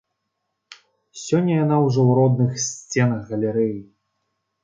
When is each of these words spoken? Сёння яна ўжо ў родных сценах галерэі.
Сёння 1.23 1.53
яна 1.57 1.77
ўжо 1.85 2.01
ў 2.09 2.11
родных 2.19 2.51
сценах 2.65 3.21
галерэі. 3.35 3.77